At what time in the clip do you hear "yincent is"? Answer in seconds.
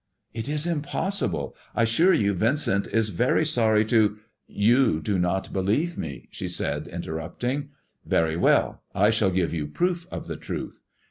2.33-3.09